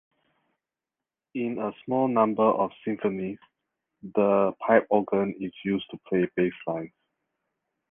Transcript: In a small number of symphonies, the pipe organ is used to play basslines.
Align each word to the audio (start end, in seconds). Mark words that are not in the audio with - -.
In 1.35 1.59
a 1.59 1.71
small 1.85 2.07
number 2.07 2.41
of 2.41 2.71
symphonies, 2.83 3.37
the 4.15 4.51
pipe 4.67 4.87
organ 4.89 5.35
is 5.39 5.51
used 5.63 5.91
to 5.91 5.99
play 6.09 6.27
basslines. 6.35 6.91